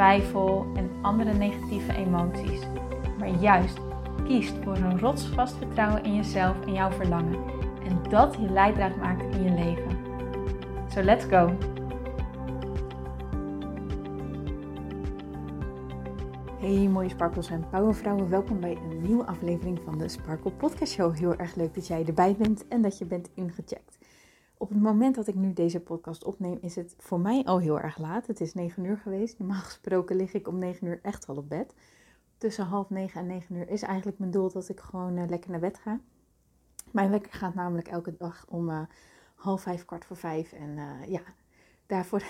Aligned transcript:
twijfel 0.00 0.66
en 0.74 0.90
andere 1.02 1.32
negatieve 1.32 1.94
emoties 1.94 2.60
maar 3.18 3.28
juist 3.28 3.78
kiest 4.24 4.54
voor 4.62 4.76
een 4.76 4.98
rotsvast 4.98 5.56
vertrouwen 5.56 6.04
in 6.04 6.14
jezelf 6.14 6.66
en 6.66 6.72
jouw 6.72 6.90
verlangen. 6.90 7.44
En 7.84 8.10
dat 8.10 8.36
je 8.40 8.50
leidraad 8.50 8.96
maakt 8.96 9.34
in 9.34 9.42
je 9.42 9.50
leven. 9.50 9.98
So 10.88 11.02
let's 11.02 11.24
go! 11.24 11.56
Hey 16.60 16.88
mooie 16.88 17.08
sparkles 17.08 17.50
en 17.50 17.68
powervrouwen, 17.70 18.30
welkom 18.30 18.60
bij 18.60 18.76
een 18.76 19.02
nieuwe 19.02 19.26
aflevering 19.26 19.80
van 19.84 19.98
de 19.98 20.08
Sparkle 20.08 20.50
Podcast 20.50 20.92
Show. 20.92 21.16
Heel 21.16 21.36
erg 21.36 21.54
leuk 21.54 21.74
dat 21.74 21.86
jij 21.86 22.04
erbij 22.06 22.36
bent 22.38 22.68
en 22.68 22.82
dat 22.82 22.98
je 22.98 23.04
bent 23.04 23.30
ingecheckt. 23.34 23.99
Op 24.60 24.68
het 24.68 24.80
moment 24.80 25.14
dat 25.14 25.26
ik 25.26 25.34
nu 25.34 25.52
deze 25.52 25.80
podcast 25.80 26.24
opneem, 26.24 26.58
is 26.60 26.76
het 26.76 26.94
voor 26.98 27.20
mij 27.20 27.44
al 27.44 27.58
heel 27.58 27.80
erg 27.80 27.98
laat. 27.98 28.26
Het 28.26 28.40
is 28.40 28.54
9 28.54 28.84
uur 28.84 28.96
geweest. 28.96 29.38
Normaal 29.38 29.60
gesproken 29.70 30.16
lig 30.16 30.32
ik 30.32 30.48
om 30.48 30.58
9 30.58 30.86
uur 30.86 30.98
echt 31.02 31.26
al 31.26 31.36
op 31.36 31.48
bed 31.48 31.74
tussen 32.38 32.64
half 32.64 32.90
negen 32.90 33.20
en 33.20 33.26
negen 33.26 33.56
uur 33.56 33.68
is 33.68 33.82
eigenlijk 33.82 34.18
mijn 34.18 34.30
doel 34.30 34.50
dat 34.50 34.68
ik 34.68 34.80
gewoon 34.80 35.16
uh, 35.16 35.28
lekker 35.28 35.50
naar 35.50 35.60
bed 35.60 35.78
ga. 35.78 36.00
Mijn 36.90 37.10
wekker 37.10 37.32
gaat 37.32 37.54
namelijk 37.54 37.88
elke 37.88 38.16
dag 38.16 38.44
om 38.48 38.68
uh, 38.68 38.80
half 39.34 39.62
vijf, 39.62 39.84
kwart 39.84 40.04
voor 40.04 40.16
vijf. 40.16 40.52
En 40.52 40.68
uh, 40.68 41.08
ja, 41.08 41.22
daarvoor 41.86 42.22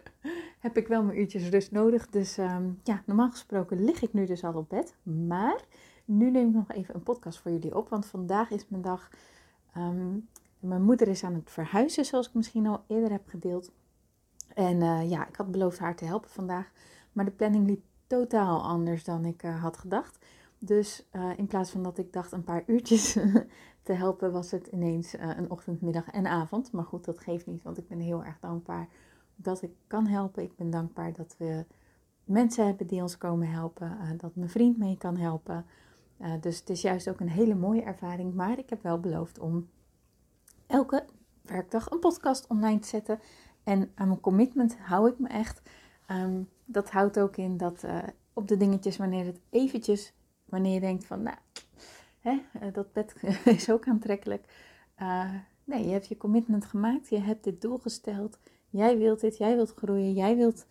heb 0.66 0.76
ik 0.76 0.88
wel 0.88 1.02
mijn 1.02 1.18
uurtjes 1.18 1.48
rust 1.48 1.70
nodig. 1.70 2.08
Dus 2.08 2.38
um, 2.38 2.80
ja, 2.82 3.02
normaal 3.06 3.30
gesproken 3.30 3.84
lig 3.84 4.02
ik 4.02 4.12
nu 4.12 4.26
dus 4.26 4.44
al 4.44 4.54
op 4.54 4.68
bed. 4.68 4.96
Maar 5.02 5.64
nu 6.04 6.30
neem 6.30 6.48
ik 6.48 6.54
nog 6.54 6.72
even 6.72 6.94
een 6.94 7.02
podcast 7.02 7.38
voor 7.38 7.50
jullie 7.50 7.76
op. 7.76 7.88
Want 7.88 8.06
vandaag 8.06 8.50
is 8.50 8.68
mijn 8.68 8.82
dag. 8.82 9.10
Um, 9.76 10.28
mijn 10.60 10.82
moeder 10.82 11.08
is 11.08 11.24
aan 11.24 11.34
het 11.34 11.50
verhuizen, 11.50 12.04
zoals 12.04 12.28
ik 12.28 12.34
misschien 12.34 12.66
al 12.66 12.84
eerder 12.86 13.10
heb 13.10 13.28
gedeeld. 13.28 13.72
En 14.54 15.08
ja, 15.08 15.28
ik 15.28 15.36
had 15.36 15.50
beloofd 15.50 15.78
haar 15.78 15.96
te 15.96 16.04
helpen 16.04 16.30
vandaag. 16.30 16.70
Maar 17.12 17.24
de 17.24 17.30
planning 17.30 17.66
liep 17.66 17.82
totaal 18.08 18.62
anders 18.62 19.04
dan 19.04 19.24
ik 19.24 19.42
uh, 19.42 19.62
had 19.62 19.78
gedacht. 19.78 20.18
Dus 20.58 21.08
uh, 21.12 21.30
in 21.36 21.46
plaats 21.46 21.70
van 21.70 21.82
dat 21.82 21.98
ik 21.98 22.12
dacht 22.12 22.32
een 22.32 22.44
paar 22.44 22.62
uurtjes 22.66 23.12
te 23.82 23.92
helpen, 23.92 24.32
was 24.32 24.50
het 24.50 24.66
ineens 24.66 25.14
een 25.18 25.50
ochtend, 25.50 25.80
middag 25.80 26.10
en 26.10 26.26
avond. 26.26 26.72
Maar 26.72 26.84
goed, 26.84 27.04
dat 27.04 27.20
geeft 27.20 27.46
niet, 27.46 27.62
want 27.62 27.78
ik 27.78 27.88
ben 27.88 28.00
heel 28.00 28.24
erg 28.24 28.38
dankbaar 28.40 28.88
dat 29.36 29.62
ik 29.62 29.72
kan 29.86 30.06
helpen. 30.06 30.42
Ik 30.42 30.56
ben 30.56 30.70
dankbaar 30.70 31.12
dat 31.12 31.34
we 31.38 31.64
mensen 32.24 32.66
hebben 32.66 32.86
die 32.86 33.02
ons 33.02 33.18
komen 33.18 33.50
helpen, 33.50 33.98
dat 34.16 34.34
mijn 34.34 34.50
vriend 34.50 34.78
mee 34.78 34.98
kan 34.98 35.16
helpen. 35.16 35.64
dus 36.40 36.58
het 36.58 36.70
is 36.70 36.82
juist 36.82 37.08
ook 37.08 37.20
een 37.20 37.28
hele 37.28 37.54
mooie 37.54 37.82
ervaring. 37.82 38.34
Maar 38.34 38.58
ik 38.58 38.70
heb 38.70 38.82
wel 38.82 39.00
beloofd 39.00 39.38
om 39.38 39.68
elke 40.68 41.04
werkdag 41.42 41.90
een 41.90 41.98
podcast 41.98 42.46
online 42.46 42.78
te 42.78 42.88
zetten. 42.88 43.20
En 43.64 43.90
aan 43.94 44.08
mijn 44.08 44.20
commitment 44.20 44.78
hou 44.78 45.10
ik 45.10 45.18
me 45.18 45.28
echt. 45.28 45.62
Um, 46.10 46.48
dat 46.64 46.90
houdt 46.90 47.18
ook 47.18 47.36
in 47.36 47.56
dat 47.56 47.82
uh, 47.84 47.98
op 48.32 48.48
de 48.48 48.56
dingetjes, 48.56 48.96
wanneer 48.96 49.24
het 49.24 49.40
eventjes, 49.50 50.12
wanneer 50.44 50.74
je 50.74 50.80
denkt 50.80 51.04
van, 51.04 51.22
nou, 51.22 51.36
hè, 52.20 52.32
uh, 52.32 52.72
dat 52.72 52.92
bed 52.92 53.14
is 53.44 53.70
ook 53.70 53.86
aantrekkelijk. 53.86 54.44
Uh, 55.02 55.34
nee, 55.64 55.84
je 55.84 55.92
hebt 55.92 56.06
je 56.06 56.16
commitment 56.16 56.64
gemaakt, 56.64 57.08
je 57.08 57.20
hebt 57.20 57.44
dit 57.44 57.60
doel 57.60 57.78
gesteld. 57.78 58.38
Jij 58.70 58.98
wilt 58.98 59.20
dit, 59.20 59.36
jij 59.36 59.54
wilt 59.54 59.74
groeien, 59.74 60.12
jij 60.12 60.36
wilt, 60.36 60.66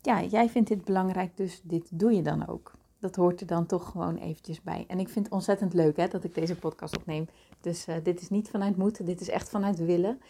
ja, 0.00 0.22
jij 0.22 0.48
vindt 0.48 0.68
dit 0.68 0.84
belangrijk, 0.84 1.36
dus 1.36 1.60
dit 1.62 1.98
doe 1.98 2.12
je 2.12 2.22
dan 2.22 2.46
ook. 2.46 2.78
Dat 3.00 3.16
hoort 3.16 3.40
er 3.40 3.46
dan 3.46 3.66
toch 3.66 3.90
gewoon 3.90 4.16
eventjes 4.16 4.62
bij. 4.62 4.84
En 4.88 4.98
ik 4.98 5.08
vind 5.08 5.24
het 5.24 5.34
ontzettend 5.34 5.74
leuk 5.74 5.96
hè, 5.96 6.08
dat 6.08 6.24
ik 6.24 6.34
deze 6.34 6.56
podcast 6.56 6.96
opneem. 6.96 7.28
Dus 7.60 7.86
dit 8.02 8.20
is 8.20 8.28
niet 8.28 8.48
vanuit 8.48 8.76
moeten, 8.76 9.04
dit 9.04 9.20
is 9.20 9.28
echt 9.28 9.48
vanuit 9.48 9.78
willen. 9.78 10.20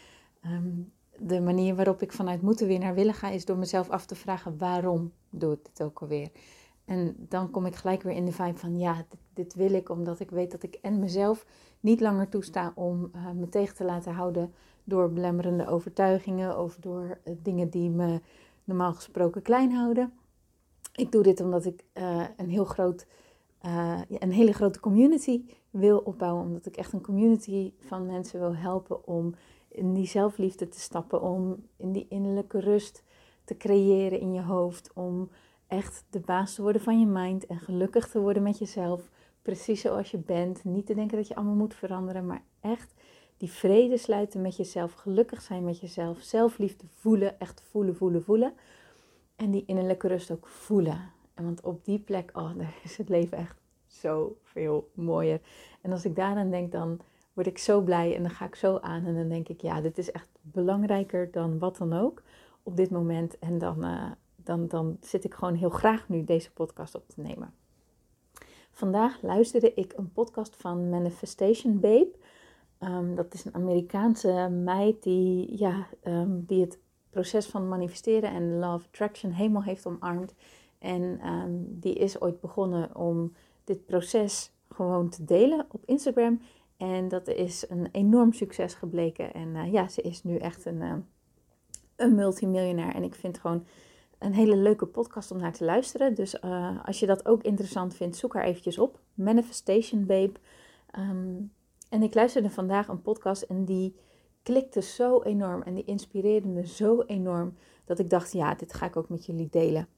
Um, 0.45 0.93
de 1.21 1.41
manier 1.41 1.75
waarop 1.75 2.03
ik 2.03 2.13
vanuit 2.13 2.43
moeten 2.43 2.67
weer 2.67 2.79
naar 2.79 2.95
willen 2.95 3.15
ga, 3.15 3.29
is 3.29 3.45
door 3.45 3.59
mezelf 3.59 3.91
af 3.91 4.07
te 4.07 4.15
vragen 4.15 4.59
waarom 4.59 5.13
doe 5.31 5.53
ik 5.53 5.65
dit 5.65 5.83
ook 5.83 6.01
alweer. 6.01 6.31
En 6.85 7.17
dan 7.19 7.51
kom 7.51 7.67
ik 7.67 7.75
gelijk 7.75 8.03
weer 8.03 8.15
in 8.15 8.25
de 8.25 8.33
vibe 8.33 8.59
van 8.59 8.79
ja, 8.79 9.05
dit, 9.35 9.55
wil 9.55 9.73
ik 9.73 9.89
omdat 9.89 10.21
ik 10.21 10.31
weet 10.31 10.51
dat 10.51 10.63
ik 10.63 10.75
en 10.75 10.99
mezelf 10.99 11.47
niet 11.81 12.01
langer 12.01 12.29
toesta 12.29 12.73
om 12.75 13.11
uh, 13.15 13.31
me 13.31 13.49
tegen 13.49 13.75
te 13.75 13.85
laten 13.85 14.13
houden 14.13 14.53
door 14.85 15.13
belemmerende 15.13 15.67
overtuigingen 15.67 16.59
of 16.59 16.77
door 16.77 17.19
uh, 17.25 17.35
dingen 17.43 17.71
die 17.71 17.91
me 17.91 18.21
normaal 18.65 18.95
gesproken 18.95 19.43
klein 19.43 19.73
houden. 19.73 20.13
Ik 20.93 21.13
doe 21.13 21.23
dit 21.23 21.41
omdat 21.41 21.65
ik 21.65 21.85
uh, 21.95 22.25
een 22.37 22.49
heel 22.49 22.65
groot, 22.65 23.07
een 24.09 24.33
hele 24.33 24.53
grote 24.53 24.81
community 24.81 25.43
wil 25.71 25.99
opbouwen, 25.99 26.45
omdat 26.45 26.67
ik 26.67 26.77
echt 26.77 26.93
een 26.93 27.03
community 27.03 27.73
van 27.81 28.07
mensen 28.07 28.41
wil 28.41 28.57
helpen 28.57 29.07
om 29.07 29.35
in 29.69 29.95
die 29.95 30.07
zelfliefde 30.07 30.69
te 30.69 30.81
stappen, 30.81 31.23
om 31.23 31.67
in 31.77 31.93
die 31.93 32.07
innerlijke 32.09 32.61
rust 32.61 33.03
te 33.45 33.57
creëren 33.57 34.21
in 34.21 34.33
je 34.33 34.43
hoofd, 34.43 34.91
om 34.95 35.31
echt 35.67 36.05
de 36.11 36.21
baas 36.21 36.55
te 36.55 36.63
worden 36.63 36.83
van 36.83 37.01
je 37.01 37.07
mind 37.07 37.47
en 37.47 37.59
gelukkig 37.59 38.09
te 38.09 38.21
worden 38.21 38.43
met 38.43 38.59
jezelf, 38.59 39.11
precies 39.43 39.81
zoals 39.81 40.11
je 40.11 40.19
bent. 40.19 40.65
Niet 40.65 40.87
te 40.87 40.95
denken 40.95 41.17
dat 41.17 41.29
je 41.29 41.35
allemaal 41.35 41.55
moet 41.55 41.75
veranderen, 41.75 42.27
maar 42.27 42.43
echt 42.61 42.95
die 43.37 43.51
vrede 43.51 43.97
sluiten 43.97 44.41
met 44.41 44.57
jezelf, 44.57 44.93
gelukkig 44.93 45.43
zijn 45.43 45.65
met 45.65 45.81
jezelf, 45.81 46.19
zelfliefde 46.21 46.87
voelen, 46.89 47.41
echt 47.41 47.63
voelen, 47.71 47.97
voelen, 47.97 48.23
voelen. 48.23 48.53
En 49.41 49.51
die 49.51 49.65
innerlijke 49.67 50.09
rust 50.09 50.31
ook 50.31 50.47
voelen. 50.47 51.13
En 51.35 51.45
want 51.45 51.61
op 51.61 51.85
die 51.85 51.99
plek, 51.99 52.31
oh, 52.35 52.57
daar 52.57 52.75
is 52.83 52.97
het 52.97 53.09
leven 53.09 53.39
echt 53.39 53.57
zoveel 53.87 54.91
mooier. 54.95 55.41
En 55.81 55.93
als 55.93 56.05
ik 56.05 56.17
daaraan 56.17 56.51
denk, 56.51 56.73
dan 56.73 57.01
word 57.33 57.47
ik 57.47 57.59
zo 57.59 57.81
blij 57.81 58.17
en 58.17 58.23
dan 58.23 58.31
ga 58.31 58.47
ik 58.47 58.55
zo 58.55 58.79
aan 58.79 59.05
en 59.05 59.15
dan 59.15 59.29
denk 59.29 59.49
ik, 59.49 59.61
ja, 59.61 59.81
dit 59.81 59.99
is 59.99 60.13
echt 60.13 60.29
belangrijker 60.41 61.31
dan 61.31 61.59
wat 61.59 61.77
dan 61.77 61.93
ook 61.93 62.23
op 62.63 62.77
dit 62.77 62.91
moment. 62.91 63.39
En 63.39 63.59
dan, 63.59 63.85
uh, 63.85 64.11
dan, 64.37 64.69
dan 64.69 64.97
zit 65.01 65.25
ik 65.25 65.35
gewoon 65.35 65.55
heel 65.55 65.71
graag 65.71 66.09
nu 66.09 66.25
deze 66.25 66.53
podcast 66.53 66.95
op 66.95 67.09
te 67.09 67.21
nemen. 67.21 67.55
Vandaag 68.71 69.23
luisterde 69.23 69.75
ik 69.75 69.93
een 69.97 70.13
podcast 70.13 70.57
van 70.57 70.89
Manifestation 70.89 71.81
Babe. 71.81 72.11
Um, 72.81 73.15
dat 73.15 73.35
is 73.35 73.45
een 73.45 73.55
Amerikaanse 73.55 74.49
meid 74.65 75.03
die, 75.03 75.59
ja, 75.59 75.87
um, 76.05 76.45
die 76.47 76.61
het 76.61 76.79
proces 77.11 77.47
van 77.47 77.69
manifesteren 77.69 78.31
en 78.31 78.59
love 78.59 78.87
attraction 78.87 79.33
helemaal 79.33 79.63
heeft 79.63 79.87
omarmd. 79.87 80.35
En 80.79 81.27
um, 81.27 81.67
die 81.81 81.95
is 81.95 82.21
ooit 82.21 82.41
begonnen 82.41 82.97
om 82.97 83.33
dit 83.65 83.87
proces 83.87 84.53
gewoon 84.69 85.09
te 85.09 85.25
delen 85.25 85.67
op 85.71 85.83
Instagram. 85.85 86.41
En 86.77 87.09
dat 87.09 87.29
is 87.29 87.65
een 87.69 87.89
enorm 87.93 88.33
succes 88.33 88.75
gebleken. 88.75 89.33
En 89.33 89.49
uh, 89.49 89.73
ja, 89.73 89.89
ze 89.89 90.03
is 90.03 90.23
nu 90.23 90.37
echt 90.37 90.65
een, 90.65 90.81
uh, 90.81 90.95
een 91.97 92.15
multimiljonair. 92.15 92.95
En 92.95 93.03
ik 93.03 93.15
vind 93.15 93.39
gewoon 93.39 93.65
een 94.19 94.35
hele 94.35 94.57
leuke 94.57 94.87
podcast 94.87 95.31
om 95.31 95.39
naar 95.39 95.53
te 95.53 95.65
luisteren. 95.65 96.15
Dus 96.15 96.37
uh, 96.45 96.85
als 96.85 97.01
je 97.01 97.07
dat 97.07 97.27
ook 97.27 97.43
interessant 97.43 97.95
vindt, 97.95 98.17
zoek 98.17 98.35
haar 98.35 98.45
eventjes 98.45 98.79
op. 98.79 99.01
Manifestation 99.15 100.07
Babe. 100.07 100.33
Um, 100.99 101.53
en 101.89 102.03
ik 102.03 102.15
luisterde 102.15 102.51
vandaag 102.51 102.89
een 102.89 103.03
podcast 103.03 103.43
en 103.43 103.65
die 103.65 103.95
klikte 104.43 104.83
zo 104.83 105.23
enorm. 105.23 105.63
En 105.63 105.75
die 105.75 105.85
inspireerde 105.85 106.49
me 106.49 106.67
zo 106.67 107.03
enorm. 107.03 107.55
Dat 107.85 107.99
ik 107.99 108.11
dacht, 108.11 108.33
ja, 108.33 108.55
dit 108.55 108.73
ga 108.73 108.87
ik 108.87 108.97
ook 108.97 109.09
met 109.09 109.27
jullie 109.27 109.49
delen. 109.51 109.89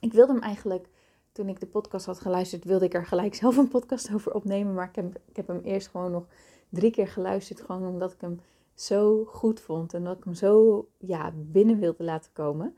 Ik 0.00 0.12
wilde 0.12 0.32
hem 0.32 0.42
eigenlijk 0.42 0.88
toen 1.32 1.48
ik 1.48 1.60
de 1.60 1.66
podcast 1.66 2.06
had 2.06 2.20
geluisterd, 2.20 2.64
wilde 2.64 2.84
ik 2.84 2.94
er 2.94 3.06
gelijk 3.06 3.34
zelf 3.44 3.56
een 3.56 3.68
podcast 3.68 4.14
over 4.14 4.34
opnemen. 4.34 4.74
Maar 4.74 4.88
ik 4.88 4.96
heb, 4.96 5.20
ik 5.26 5.36
heb 5.36 5.46
hem 5.46 5.60
eerst 5.60 5.88
gewoon 5.88 6.10
nog 6.10 6.26
drie 6.68 6.90
keer 6.90 7.08
geluisterd. 7.08 7.60
Gewoon 7.60 7.86
omdat 7.86 8.12
ik 8.12 8.20
hem 8.20 8.40
zo 8.74 9.24
goed 9.24 9.60
vond. 9.60 9.94
En 9.94 10.04
dat 10.04 10.16
ik 10.16 10.24
hem 10.24 10.34
zo 10.34 10.86
ja, 10.98 11.32
binnen 11.36 11.78
wilde 11.78 12.04
laten 12.04 12.32
komen. 12.32 12.76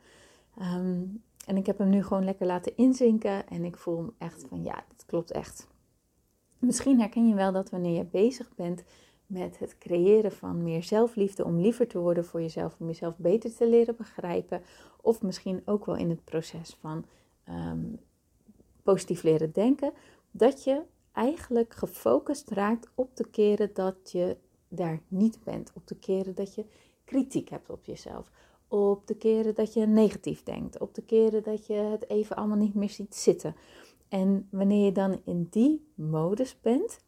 Um, 0.58 1.22
en 1.46 1.56
ik 1.56 1.66
heb 1.66 1.78
hem 1.78 1.88
nu 1.88 2.02
gewoon 2.02 2.24
lekker 2.24 2.46
laten 2.46 2.76
inzinken. 2.76 3.48
En 3.48 3.64
ik 3.64 3.76
voel 3.76 3.96
hem 3.96 4.14
echt 4.18 4.44
van 4.48 4.64
ja, 4.64 4.84
dit 4.88 5.06
klopt 5.06 5.30
echt. 5.30 5.66
Misschien 6.58 7.00
herken 7.00 7.28
je 7.28 7.34
wel 7.34 7.52
dat 7.52 7.70
wanneer 7.70 7.96
je 7.96 8.04
bezig 8.04 8.54
bent 8.54 8.84
met 9.26 9.58
het 9.58 9.78
creëren 9.78 10.32
van 10.32 10.62
meer 10.62 10.82
zelfliefde, 10.82 11.44
om 11.44 11.60
liever 11.60 11.86
te 11.86 11.98
worden 11.98 12.24
voor 12.24 12.40
jezelf, 12.40 12.76
om 12.78 12.86
jezelf 12.86 13.16
beter 13.16 13.54
te 13.54 13.68
leren 13.68 13.96
begrijpen. 13.96 14.62
Of 15.00 15.22
misschien 15.22 15.62
ook 15.64 15.86
wel 15.86 15.96
in 15.96 16.10
het 16.10 16.24
proces 16.24 16.76
van 16.80 17.04
um, 17.48 17.98
positief 18.82 19.22
leren 19.22 19.52
denken, 19.52 19.92
dat 20.30 20.64
je 20.64 20.82
eigenlijk 21.12 21.74
gefocust 21.74 22.50
raakt 22.50 22.88
op 22.94 23.16
de 23.16 23.28
keren 23.28 23.70
dat 23.72 24.10
je 24.12 24.36
daar 24.68 25.00
niet 25.08 25.38
bent. 25.44 25.70
Op 25.74 25.86
de 25.86 25.96
keren 25.96 26.34
dat 26.34 26.54
je 26.54 26.64
kritiek 27.04 27.48
hebt 27.48 27.70
op 27.70 27.84
jezelf. 27.84 28.30
Op 28.68 29.06
de 29.06 29.16
keren 29.16 29.54
dat 29.54 29.72
je 29.72 29.86
negatief 29.86 30.42
denkt. 30.42 30.78
Op 30.78 30.94
de 30.94 31.02
keren 31.02 31.42
dat 31.42 31.66
je 31.66 31.74
het 31.74 32.10
even 32.10 32.36
allemaal 32.36 32.56
niet 32.56 32.74
meer 32.74 32.90
ziet 32.90 33.14
zitten. 33.14 33.56
En 34.08 34.48
wanneer 34.50 34.84
je 34.84 34.92
dan 34.92 35.20
in 35.24 35.46
die 35.50 35.88
modus 35.94 36.60
bent, 36.60 36.98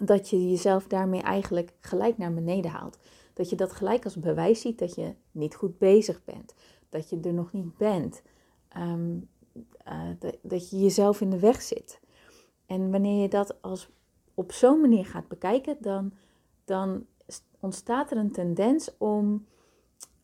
dat 0.00 0.28
je 0.28 0.50
jezelf 0.50 0.86
daarmee 0.86 1.22
eigenlijk 1.22 1.72
gelijk 1.80 2.18
naar 2.18 2.34
beneden 2.34 2.70
haalt. 2.70 2.98
Dat 3.32 3.50
je 3.50 3.56
dat 3.56 3.72
gelijk 3.72 4.04
als 4.04 4.16
bewijs 4.16 4.60
ziet 4.60 4.78
dat 4.78 4.94
je 4.94 5.14
niet 5.30 5.54
goed 5.54 5.78
bezig 5.78 6.24
bent. 6.24 6.54
Dat 6.88 7.10
je 7.10 7.20
er 7.20 7.34
nog 7.34 7.52
niet 7.52 7.76
bent. 7.76 8.22
Ehm, 8.68 9.18
eh, 9.84 10.08
dat, 10.18 10.36
dat 10.42 10.70
je 10.70 10.78
jezelf 10.78 11.20
in 11.20 11.30
de 11.30 11.38
weg 11.38 11.62
zit. 11.62 12.00
En 12.66 12.90
wanneer 12.90 13.22
je 13.22 13.28
dat 13.28 13.62
als 13.62 13.88
op 14.34 14.52
zo'n 14.52 14.80
manier 14.80 15.06
gaat 15.06 15.28
bekijken, 15.28 15.76
dan, 15.80 16.12
dan 16.64 17.06
ontstaat 17.60 18.10
er 18.10 18.16
een 18.16 18.32
tendens 18.32 18.90
om, 18.98 19.46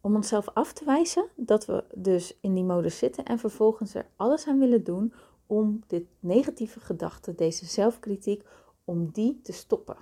om 0.00 0.14
onszelf 0.14 0.48
af 0.48 0.72
te 0.72 0.84
wijzen 0.84 1.26
dat 1.36 1.66
we 1.66 1.84
dus 1.94 2.38
in 2.40 2.54
die 2.54 2.64
modus 2.64 2.98
zitten 2.98 3.24
en 3.24 3.38
vervolgens 3.38 3.94
er 3.94 4.06
alles 4.16 4.46
aan 4.46 4.58
willen 4.58 4.84
doen 4.84 5.12
om 5.46 5.82
dit 5.86 6.04
negatieve 6.20 6.80
gedachte, 6.80 7.34
deze 7.34 7.66
zelfkritiek, 7.66 8.42
om 8.88 9.10
die 9.12 9.40
te 9.42 9.52
stoppen. 9.52 9.96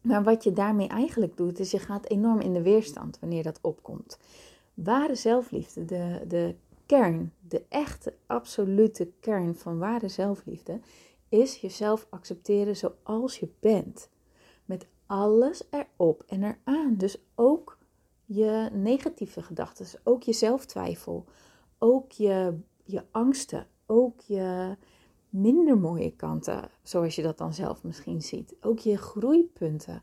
Maar 0.00 0.22
wat 0.22 0.44
je 0.44 0.52
daarmee 0.52 0.88
eigenlijk 0.88 1.36
doet, 1.36 1.58
is 1.58 1.70
je 1.70 1.78
gaat 1.78 2.08
enorm 2.08 2.40
in 2.40 2.52
de 2.52 2.62
weerstand 2.62 3.18
wanneer 3.18 3.42
dat 3.42 3.58
opkomt. 3.62 4.18
Ware 4.74 5.14
zelfliefde, 5.14 5.84
de, 5.84 6.24
de 6.28 6.54
kern, 6.86 7.32
de 7.48 7.62
echte, 7.68 8.14
absolute 8.26 9.10
kern 9.20 9.54
van 9.54 9.78
ware 9.78 10.08
zelfliefde, 10.08 10.80
is 11.28 11.56
jezelf 11.56 12.06
accepteren 12.10 12.76
zoals 12.76 13.38
je 13.38 13.48
bent. 13.60 14.08
Met 14.64 14.86
alles 15.06 15.62
erop 15.70 16.24
en 16.26 16.42
eraan. 16.42 16.96
Dus 16.96 17.16
ook 17.34 17.78
je 18.24 18.68
negatieve 18.72 19.42
gedachten, 19.42 19.86
ook 20.04 20.22
je 20.22 20.32
zelftwijfel, 20.32 21.24
ook 21.78 22.12
je, 22.12 22.58
je 22.84 23.02
angsten, 23.10 23.66
ook 23.86 24.20
je 24.20 24.76
minder 25.30 25.78
mooie 25.78 26.12
kanten, 26.16 26.70
zoals 26.82 27.14
je 27.16 27.22
dat 27.22 27.38
dan 27.38 27.54
zelf 27.54 27.82
misschien 27.82 28.22
ziet. 28.22 28.54
Ook 28.60 28.78
je 28.78 28.96
groeipunten. 28.96 30.02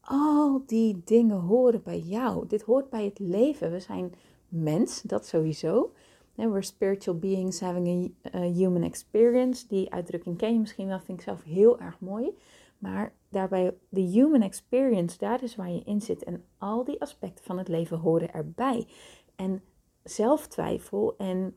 Al 0.00 0.62
die 0.66 1.02
dingen 1.04 1.40
horen 1.40 1.82
bij 1.82 1.98
jou. 1.98 2.46
Dit 2.46 2.62
hoort 2.62 2.90
bij 2.90 3.04
het 3.04 3.18
leven. 3.18 3.70
We 3.70 3.80
zijn 3.80 4.14
mens, 4.48 5.02
dat 5.02 5.26
sowieso. 5.26 5.92
We're 6.34 6.62
spiritual 6.62 7.18
beings 7.18 7.60
having 7.60 8.14
a, 8.34 8.40
human 8.40 8.82
experience. 8.82 9.66
Die 9.66 9.92
uitdrukking 9.92 10.36
ken 10.36 10.52
je 10.52 10.58
misschien 10.58 10.86
wel, 10.86 11.00
vind 11.00 11.18
ik 11.18 11.24
zelf 11.24 11.42
heel 11.42 11.80
erg 11.80 12.00
mooi. 12.00 12.36
Maar 12.78 13.14
daarbij, 13.28 13.74
de 13.88 14.00
human 14.00 14.42
experience, 14.42 15.18
daar 15.18 15.42
is 15.42 15.56
waar 15.56 15.70
je 15.70 15.82
in 15.84 16.00
zit. 16.00 16.24
En 16.24 16.44
al 16.58 16.84
die 16.84 17.00
aspecten 17.00 17.44
van 17.44 17.58
het 17.58 17.68
leven 17.68 17.98
horen 17.98 18.32
erbij. 18.32 18.86
En 19.36 19.62
zelftwijfel 20.02 21.14
en 21.16 21.56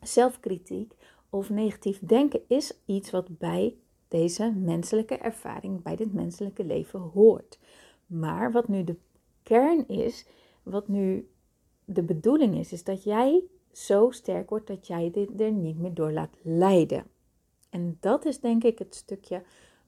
zelfkritiek 0.00 0.92
of 1.30 1.50
negatief 1.50 1.98
denken 1.98 2.40
is 2.46 2.72
iets 2.84 3.10
wat 3.10 3.38
bij 3.38 3.76
deze 4.08 4.52
menselijke 4.56 5.16
ervaring, 5.16 5.82
bij 5.82 5.96
dit 5.96 6.12
menselijke 6.12 6.64
leven 6.64 7.00
hoort. 7.00 7.58
Maar 8.06 8.52
wat 8.52 8.68
nu 8.68 8.84
de 8.84 8.96
kern 9.42 9.88
is, 9.88 10.26
wat 10.62 10.88
nu 10.88 11.28
de 11.84 12.02
bedoeling 12.02 12.58
is, 12.58 12.72
is 12.72 12.84
dat 12.84 13.02
jij 13.02 13.42
zo 13.72 14.10
sterk 14.10 14.50
wordt 14.50 14.66
dat 14.66 14.86
jij 14.86 15.10
dit 15.10 15.40
er 15.40 15.52
niet 15.52 15.78
meer 15.78 15.94
door 15.94 16.12
laat 16.12 16.36
leiden. 16.42 17.04
En 17.70 17.96
dat 18.00 18.24
is 18.24 18.40
denk 18.40 18.64
ik 18.64 18.78
het 18.78 18.94
stukje 18.94 19.42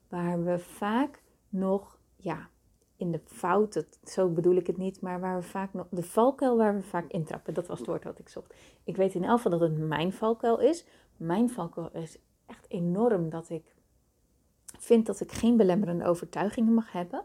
waar 0.07 0.43
we 0.43 0.59
vaak 0.59 1.21
nog, 1.49 1.97
ja, 2.15 2.49
in 2.97 3.11
de 3.11 3.21
fout, 3.25 3.85
zo 4.03 4.29
bedoel 4.29 4.55
ik 4.55 4.67
het 4.67 4.77
niet, 4.77 5.01
maar 5.01 5.19
waar 5.19 5.39
we 5.39 5.43
vaak 5.43 5.73
nog, 5.73 5.87
de 5.89 6.03
valkuil 6.03 6.57
waar 6.57 6.75
we 6.75 6.81
vaak 6.81 7.11
intrappen, 7.11 7.53
dat 7.53 7.67
was 7.67 7.77
het 7.77 7.87
woord 7.87 8.03
wat 8.03 8.19
ik 8.19 8.29
zocht. 8.29 8.53
Ik 8.83 8.95
weet 8.95 9.13
in 9.13 9.23
elk 9.23 9.35
geval 9.41 9.59
dat 9.59 9.69
het 9.69 9.77
mijn 9.77 10.13
valkuil 10.13 10.59
is. 10.59 10.85
Mijn 11.17 11.49
valkuil 11.49 11.89
is 11.91 12.17
echt 12.45 12.65
enorm 12.69 13.29
dat 13.29 13.49
ik 13.49 13.75
vind 14.77 15.05
dat 15.05 15.19
ik 15.19 15.31
geen 15.31 15.57
belemmerende 15.57 16.05
overtuigingen 16.05 16.73
mag 16.73 16.91
hebben. 16.91 17.23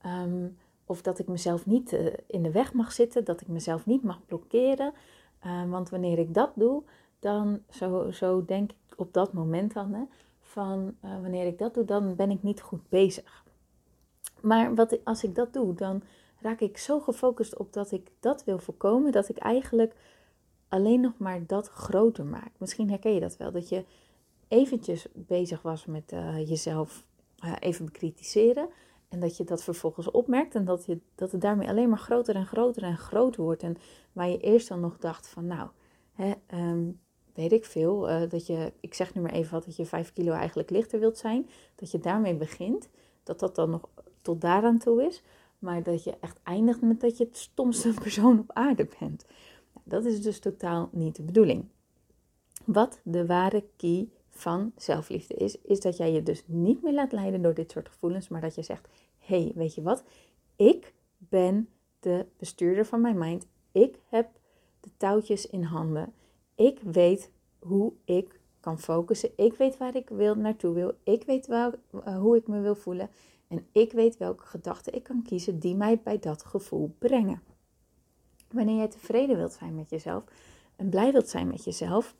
Ehm, 0.00 0.48
of 0.86 1.02
dat 1.02 1.18
ik 1.18 1.28
mezelf 1.28 1.66
niet 1.66 1.92
eh, 1.92 2.06
in 2.26 2.42
de 2.42 2.50
weg 2.50 2.72
mag 2.72 2.92
zitten, 2.92 3.24
dat 3.24 3.40
ik 3.40 3.48
mezelf 3.48 3.86
niet 3.86 4.02
mag 4.02 4.26
blokkeren. 4.26 4.92
Ehm, 5.40 5.68
want 5.68 5.88
wanneer 5.90 6.18
ik 6.18 6.34
dat 6.34 6.50
doe, 6.54 6.82
dan 7.18 7.62
zo, 7.70 8.10
zo 8.10 8.44
denk 8.44 8.70
ik 8.70 8.76
op 8.96 9.12
dat 9.12 9.32
moment 9.32 9.74
dan, 9.74 9.92
hè, 9.92 10.02
van 10.40 10.94
uh, 11.04 11.20
wanneer 11.20 11.46
ik 11.46 11.58
dat 11.58 11.74
doe, 11.74 11.84
dan 11.84 12.14
ben 12.14 12.30
ik 12.30 12.42
niet 12.42 12.60
goed 12.60 12.88
bezig. 12.88 13.44
Maar 14.40 14.74
wat, 14.74 15.04
als 15.04 15.24
ik 15.24 15.34
dat 15.34 15.52
doe, 15.52 15.74
dan 15.74 16.02
raak 16.40 16.60
ik 16.60 16.78
zo 16.78 17.00
gefocust 17.00 17.56
op 17.56 17.72
dat 17.72 17.92
ik 17.92 18.10
dat 18.20 18.44
wil 18.44 18.58
voorkomen, 18.58 19.12
dat 19.12 19.28
ik 19.28 19.36
eigenlijk 19.36 19.94
alleen 20.68 21.00
nog 21.00 21.18
maar 21.18 21.46
dat 21.46 21.68
groter 21.68 22.24
maak. 22.24 22.50
Misschien 22.58 22.90
herken 22.90 23.14
je 23.14 23.20
dat 23.20 23.36
wel, 23.36 23.52
dat 23.52 23.68
je 23.68 23.84
eventjes 24.48 25.06
bezig 25.12 25.62
was 25.62 25.86
met 25.86 26.12
uh, 26.12 26.48
jezelf 26.48 27.06
uh, 27.44 27.52
even 27.60 27.84
bekritiseren. 27.84 28.68
En 29.08 29.20
dat 29.20 29.36
je 29.36 29.44
dat 29.44 29.62
vervolgens 29.62 30.10
opmerkt 30.10 30.54
en 30.54 30.64
dat, 30.64 30.86
je, 30.86 30.98
dat 31.14 31.32
het 31.32 31.40
daarmee 31.40 31.68
alleen 31.68 31.88
maar 31.88 31.98
groter 31.98 32.34
en 32.34 32.46
groter 32.46 32.82
en 32.82 32.96
groter 32.96 33.42
wordt. 33.42 33.62
En 33.62 33.76
waar 34.12 34.28
je 34.28 34.38
eerst 34.38 34.68
dan 34.68 34.80
nog 34.80 34.98
dacht 34.98 35.28
van 35.28 35.46
nou, 35.46 35.68
hè, 36.12 36.32
um, 36.54 37.00
weet 37.34 37.52
ik 37.52 37.64
veel, 37.64 38.10
uh, 38.10 38.30
dat 38.30 38.46
je, 38.46 38.72
ik 38.80 38.94
zeg 38.94 39.14
nu 39.14 39.20
maar 39.20 39.32
even 39.32 39.52
wat, 39.52 39.64
dat 39.64 39.76
je 39.76 39.86
5 39.86 40.12
kilo 40.12 40.32
eigenlijk 40.32 40.70
lichter 40.70 41.00
wilt 41.00 41.18
zijn. 41.18 41.48
Dat 41.74 41.90
je 41.90 41.98
daarmee 41.98 42.34
begint, 42.34 42.88
dat 43.22 43.38
dat 43.38 43.54
dan 43.54 43.70
nog 43.70 43.88
tot 44.22 44.40
daaraan 44.40 44.78
toe 44.78 45.06
is. 45.06 45.22
Maar 45.58 45.82
dat 45.82 46.04
je 46.04 46.14
echt 46.20 46.38
eindigt 46.42 46.80
met 46.80 47.00
dat 47.00 47.16
je 47.16 47.24
het 47.24 47.36
stomste 47.36 47.94
persoon 48.02 48.38
op 48.38 48.50
aarde 48.52 48.88
bent. 48.98 49.24
Dat 49.88 50.04
is 50.04 50.22
dus 50.22 50.38
totaal 50.38 50.88
niet 50.92 51.16
de 51.16 51.22
bedoeling. 51.22 51.64
Wat 52.64 53.00
de 53.02 53.26
ware 53.26 53.64
key 53.76 54.08
van 54.28 54.72
zelfliefde 54.76 55.34
is, 55.34 55.60
is 55.60 55.80
dat 55.80 55.96
jij 55.96 56.12
je 56.12 56.22
dus 56.22 56.42
niet 56.46 56.82
meer 56.82 56.92
laat 56.92 57.12
leiden 57.12 57.42
door 57.42 57.54
dit 57.54 57.70
soort 57.70 57.88
gevoelens, 57.88 58.28
maar 58.28 58.40
dat 58.40 58.54
je 58.54 58.62
zegt: 58.62 58.88
hé, 59.18 59.42
hey, 59.42 59.52
weet 59.54 59.74
je 59.74 59.82
wat? 59.82 60.04
Ik 60.56 60.94
ben 61.18 61.68
de 62.00 62.26
bestuurder 62.36 62.86
van 62.86 63.00
mijn 63.00 63.18
mind. 63.18 63.46
Ik 63.72 63.98
heb 64.08 64.28
de 64.80 64.90
touwtjes 64.96 65.46
in 65.46 65.62
handen. 65.62 66.12
Ik 66.54 66.80
weet 66.80 67.30
hoe 67.58 67.92
ik 68.04 68.40
kan 68.60 68.78
focussen. 68.78 69.30
Ik 69.36 69.54
weet 69.54 69.76
waar 69.76 69.96
ik 69.96 70.08
wil, 70.08 70.34
naartoe 70.34 70.74
wil. 70.74 70.94
Ik 71.02 71.24
weet 71.24 71.46
wel, 71.46 71.72
uh, 71.94 72.18
hoe 72.18 72.36
ik 72.36 72.46
me 72.46 72.60
wil 72.60 72.74
voelen. 72.74 73.10
En 73.48 73.66
ik 73.72 73.92
weet 73.92 74.16
welke 74.16 74.46
gedachten 74.46 74.94
ik 74.94 75.02
kan 75.02 75.22
kiezen 75.22 75.58
die 75.58 75.74
mij 75.74 76.00
bij 76.00 76.18
dat 76.18 76.44
gevoel 76.44 76.94
brengen. 76.98 77.42
Wanneer 78.56 78.76
jij 78.76 78.88
tevreden 78.88 79.36
wilt 79.36 79.52
zijn 79.52 79.74
met 79.74 79.90
jezelf 79.90 80.24
en 80.76 80.88
blij 80.88 81.12
wilt 81.12 81.28
zijn 81.28 81.48
met 81.48 81.64
jezelf, 81.64 82.14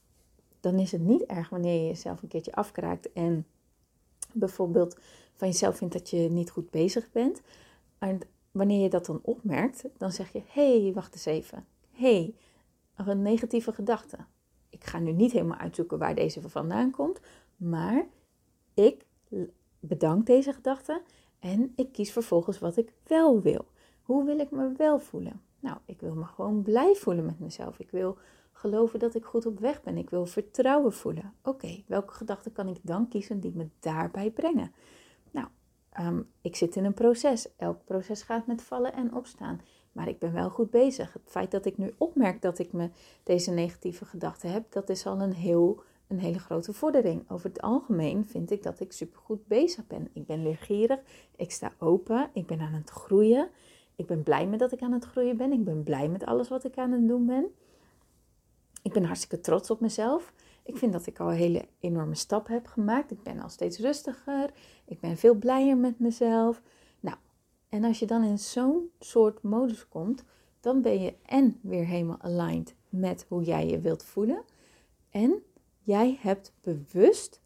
dan 0.61 0.79
is 0.79 0.93
het 0.93 1.01
niet 1.01 1.23
erg 1.23 1.49
wanneer 1.49 1.81
je 1.81 1.87
jezelf 1.87 2.23
een 2.23 2.29
keertje 2.29 2.55
afkraakt 2.55 3.13
en 3.13 3.47
bijvoorbeeld 4.33 4.99
van 5.35 5.49
jezelf 5.49 5.77
vindt 5.77 5.95
dat 5.95 6.11
je 6.11 6.17
niet 6.17 6.51
goed 6.51 6.71
bezig 6.71 7.11
bent. 7.13 7.41
En 7.99 8.21
wanneer 8.51 8.83
je 8.83 8.89
dat 8.89 9.07
dan 9.07 9.21
opmerkt, 9.23 9.85
dan 9.97 10.13
zeg 10.13 10.33
je: 10.33 10.43
hé, 10.47 10.83
hey, 10.83 10.93
wacht 10.93 11.15
eens 11.15 11.25
even. 11.25 11.67
Hé, 11.91 12.35
hey, 12.95 13.07
een 13.07 13.23
negatieve 13.23 13.73
gedachte. 13.73 14.17
Ik 14.69 14.85
ga 14.85 14.99
nu 14.99 15.13
niet 15.13 15.33
helemaal 15.33 15.59
uitzoeken 15.59 15.99
waar 15.99 16.15
deze 16.15 16.49
vandaan 16.49 16.91
komt, 16.91 17.21
maar 17.57 18.07
ik 18.75 19.07
bedank 19.81 20.27
deze 20.27 20.53
gedachte 20.53 21.03
en 21.39 21.73
ik 21.77 21.93
kies 21.93 22.13
vervolgens 22.13 22.59
wat 22.59 22.77
ik 22.77 22.93
wel 23.07 23.41
wil. 23.41 23.65
Hoe 24.03 24.25
wil 24.25 24.39
ik 24.39 24.51
me 24.51 24.73
wel 24.77 24.99
voelen? 24.99 25.46
Nou, 25.67 25.79
ik 25.85 26.01
wil 26.01 26.15
me 26.15 26.25
gewoon 26.25 26.63
blij 26.63 26.95
voelen 26.95 27.25
met 27.25 27.39
mezelf. 27.39 27.79
Ik 27.79 27.91
wil 27.91 28.19
geloven 28.53 28.99
dat 28.99 29.15
ik 29.15 29.25
goed 29.25 29.47
op 29.47 29.59
weg 29.59 29.83
ben. 29.83 29.97
Ik 29.97 30.11
wil 30.11 30.27
vertrouwen 30.27 30.93
voelen. 30.93 31.33
Oké, 31.43 31.83
welke 31.87 32.13
gedachten 32.13 32.53
kan 32.53 32.69
ik 32.69 32.79
dan 32.83 33.09
kiezen 33.09 33.41
die 33.41 33.53
me 33.55 33.69
daarbij 33.81 34.31
brengen? 34.31 34.73
Nou, 35.31 35.47
ehm, 35.91 36.23
ik 36.41 36.57
zit 36.57 36.77
in 36.77 36.85
een 36.85 36.95
proces. 36.95 37.49
Elk 37.57 37.85
proces 37.85 38.23
gaat 38.23 38.47
met 38.47 38.63
vallen 38.63 38.93
en 38.93 39.15
opstaan. 39.15 39.61
Maar 39.93 40.09
ik 40.09 40.19
ben 40.19 40.33
wel 40.33 40.51
goed 40.51 40.71
bezig. 40.71 41.13
Het 41.13 41.23
feit 41.25 41.51
dat 41.51 41.65
ik 41.65 41.79
nu 41.79 41.95
opmerk 41.99 42.43
dat 42.43 42.59
ik 42.59 42.73
me 42.73 42.91
deze 43.23 43.51
negatieve 43.51 44.05
gedachten 44.05 44.51
heb, 44.51 44.73
dat 44.73 44.89
is 44.89 45.07
al 45.07 45.21
een, 45.21 45.35
heel, 45.35 45.83
een 46.07 46.19
hele 46.19 46.39
grote 46.39 46.73
vordering. 46.73 47.31
Over 47.31 47.49
het 47.49 47.61
algemeen 47.61 48.27
vind 48.27 48.51
ik 48.51 48.63
dat 48.63 48.81
ik 48.81 48.93
supergoed 48.93 49.47
bezig 49.47 49.87
ben. 49.87 50.09
Ik 50.13 50.27
ben 50.27 50.43
leergierig, 50.43 51.01
ik 51.37 51.51
sta 51.51 51.73
open, 51.79 52.31
ik 52.33 52.47
ben 52.47 52.61
aan 52.61 52.73
het 52.73 52.91
groeien. 52.91 53.51
Ik 53.97 54.07
ben 54.07 54.23
blij 54.23 54.47
met 54.47 54.59
dat 54.59 54.73
ik 54.73 54.83
aan 54.83 54.93
het 54.93 55.05
groeien 55.05 55.37
ben. 55.37 55.53
Ik 55.53 55.65
ben 55.65 55.83
blij 55.83 56.09
met 56.09 56.25
alles 56.25 56.49
wat 56.49 56.65
ik 56.65 56.79
aan 56.79 56.93
het 56.93 57.09
doen 57.09 57.27
ben. 57.27 57.47
Ik 58.83 58.93
ben 58.93 59.05
hartstikke 59.05 59.41
trots 59.41 59.71
op 59.71 59.81
mezelf. 59.81 60.33
Ik 60.63 60.77
vind 60.77 60.93
dat 60.93 61.07
ik 61.07 61.21
al 61.21 61.31
een 61.31 61.37
hele 61.37 61.69
enorme 61.81 62.15
stap 62.15 62.47
heb 62.47 62.67
gemaakt. 62.67 63.11
Ik 63.11 63.23
ben 63.23 63.41
al 63.41 63.49
steeds 63.49 63.79
rustiger. 63.79 64.51
Ik 64.85 65.01
ben 65.01 65.17
veel 65.17 65.35
blijer 65.35 65.77
met 65.77 65.99
mezelf. 65.99 66.63
Nou, 67.01 67.17
en 67.69 67.85
als 67.85 67.99
je 67.99 68.07
dan 68.07 68.23
in 68.23 68.39
zo'n 68.39 68.91
soort 68.99 69.43
modus 69.43 69.89
komt, 69.89 70.25
dan 70.61 70.83
ben 70.83 71.03
je 71.03 71.15
en 71.23 71.59
weer 71.61 71.87
helemaal 71.87 72.21
aligned 72.21 72.75
met 72.89 73.27
hoe 73.29 73.43
jij 73.43 73.67
je 73.67 73.81
wilt 73.81 74.05
voelen. 74.05 74.45
En 75.11 75.43
jij 75.79 76.19
hebt 76.21 76.53
bewust 76.61 77.41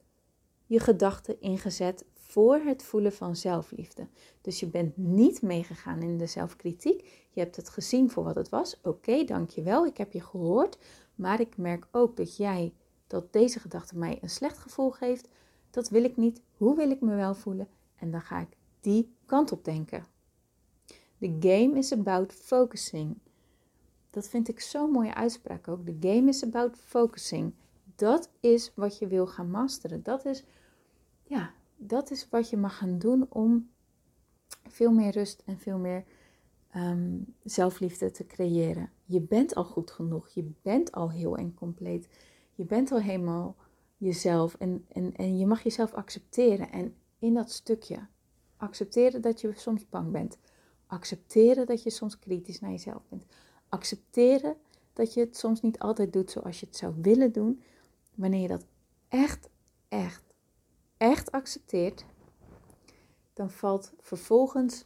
je 0.67 0.81
gedachten 0.81 1.41
ingezet 1.41 2.05
voor 2.31 2.57
het 2.57 2.83
voelen 2.83 3.13
van 3.13 3.37
zelfliefde. 3.37 4.07
Dus 4.41 4.61
je 4.61 4.67
bent 4.67 4.97
niet 4.97 5.43
meegegaan 5.43 6.03
in 6.03 6.19
de 6.19 6.27
zelfkritiek. 6.27 7.27
Je 7.31 7.41
hebt 7.41 7.57
het 7.57 7.69
gezien 7.69 8.11
voor 8.11 8.25
wat 8.25 8.35
het 8.35 8.49
was. 8.49 8.77
Oké, 8.77 8.89
okay, 8.89 9.25
dankjewel, 9.25 9.87
ik 9.87 9.97
heb 9.97 10.13
je 10.13 10.21
gehoord. 10.21 10.79
Maar 11.15 11.41
ik 11.41 11.57
merk 11.57 11.87
ook 11.91 12.17
dat 12.17 12.37
jij 12.37 12.73
dat 13.07 13.33
deze 13.33 13.61
gedachte 13.61 13.99
mij 13.99 14.19
een 14.21 14.31
slecht 14.31 14.59
gevoel 14.59 14.91
geeft. 14.91 15.29
Dat 15.71 15.89
wil 15.89 16.05
ik 16.05 16.17
niet. 16.17 16.43
Hoe 16.57 16.77
wil 16.77 16.91
ik 16.91 17.01
me 17.01 17.15
wel 17.15 17.35
voelen? 17.35 17.69
En 17.97 18.11
dan 18.11 18.23
ga 18.23 18.41
ik 18.41 18.57
die 18.81 19.15
kant 19.27 19.53
op 19.53 19.65
denken. 19.65 20.05
The 21.19 21.37
game 21.41 21.79
is 21.79 21.93
about 21.93 22.33
focusing. 22.33 23.19
Dat 24.11 24.29
vind 24.29 24.49
ik 24.49 24.61
zo'n 24.61 24.91
mooie 24.91 25.15
uitspraak 25.15 25.69
ook. 25.69 25.87
The 25.87 25.97
game 26.01 26.29
is 26.29 26.45
about 26.45 26.77
focusing. 26.77 27.55
Dat 27.97 28.31
is 28.41 28.73
wat 28.75 28.99
je 28.99 29.07
wil 29.07 29.27
gaan 29.27 29.51
masteren. 29.51 30.03
Dat 30.03 30.25
is, 30.25 30.45
ja, 31.23 31.53
dat 31.83 32.11
is 32.11 32.29
wat 32.29 32.51
je 32.51 32.57
mag 32.57 32.77
gaan 32.77 32.99
doen 32.99 33.27
om 33.29 33.71
veel 34.69 34.93
meer 34.93 35.11
rust 35.11 35.43
en 35.47 35.59
veel 35.59 35.79
meer 35.79 36.05
Ehm, 36.71 37.19
zelfliefde 37.45 38.11
te 38.11 38.27
creëren. 38.27 38.91
Je 39.05 39.21
bent 39.21 39.55
al 39.55 39.65
goed 39.65 39.91
genoeg. 39.91 40.29
Je 40.29 40.53
bent 40.63 40.93
al 40.93 41.11
heel 41.11 41.37
en 41.37 41.55
compleet. 41.55 42.09
Je 42.55 42.65
bent 42.65 42.93
al 42.93 43.01
helemaal 43.01 43.57
jezelf. 43.97 44.55
En, 44.55 44.85
en, 44.89 45.17
en 45.17 45.39
je 45.39 45.47
mag 45.47 45.63
jezelf 45.63 45.95
accepteren. 45.95 46.73
En 46.73 46.95
in 47.19 47.35
dat 47.35 47.51
stukje 47.51 48.07
accepteren 48.57 49.21
dat 49.23 49.41
je 49.41 49.53
soms 49.55 49.89
bang 49.89 50.11
bent. 50.11 50.39
Accepteren 50.87 51.67
dat 51.67 51.83
je 51.83 51.91
soms 51.91 52.19
kritisch 52.19 52.61
naar 52.61 52.71
jezelf 52.71 53.03
bent. 53.09 53.25
Accepteren 53.69 54.57
dat 54.93 55.15
je 55.15 55.21
het 55.21 55.37
soms 55.37 55.61
niet 55.61 55.79
altijd 55.79 56.13
doet 56.13 56.31
zoals 56.31 56.61
je 56.61 56.67
het 56.67 56.77
zou 56.77 56.95
willen 57.01 57.33
doen. 57.33 57.63
Wanneer 58.15 58.41
je 58.41 58.49
dat 58.49 58.67
echt, 59.09 59.49
accepteert, 61.41 62.05
dan 63.33 63.51
valt 63.51 63.93
vervolgens 63.99 64.85